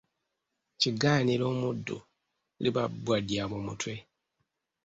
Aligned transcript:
Kigaanira 0.79 1.43
omuddu 1.53 1.97
liba 2.63 2.83
bbwa 2.91 3.17
lya 3.27 3.43
mu 3.51 3.57
mutwe. 3.65 3.95